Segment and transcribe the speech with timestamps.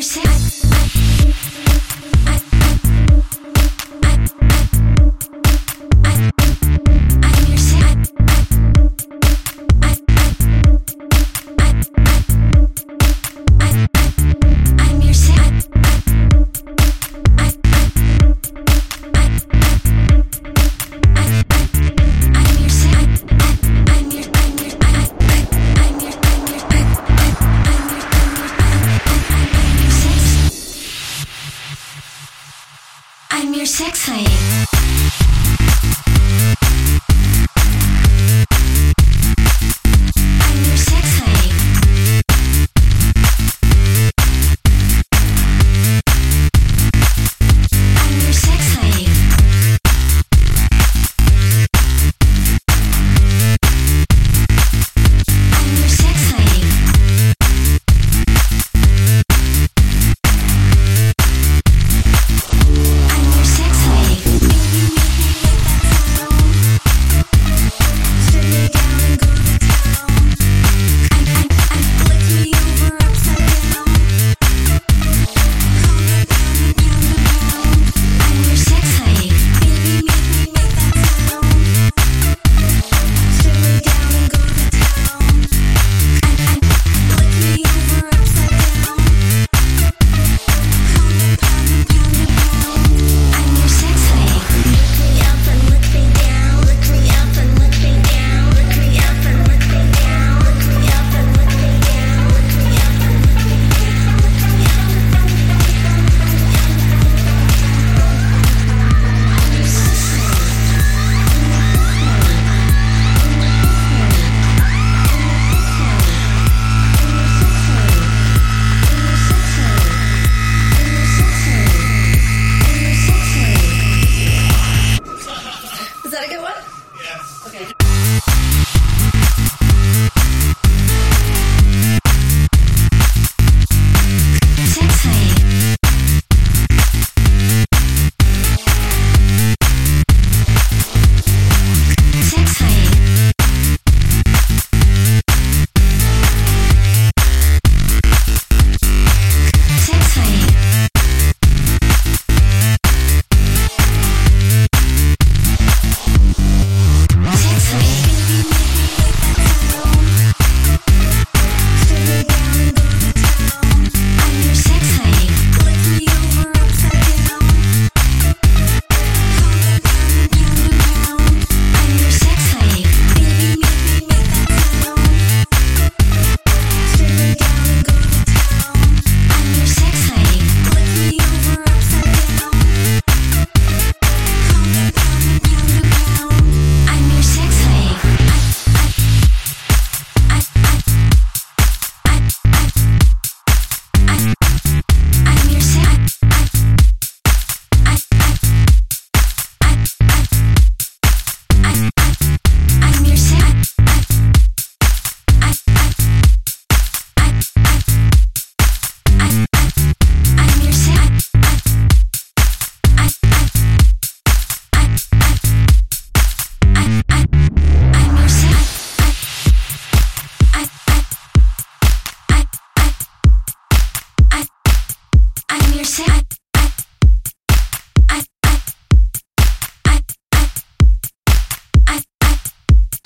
[0.00, 0.57] I'm
[33.40, 34.67] I'm your sex slave.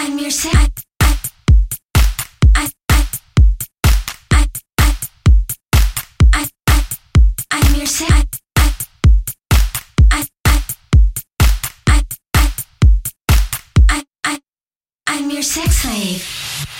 [0.00, 0.78] I'm your sex.
[15.78, 16.77] Slave.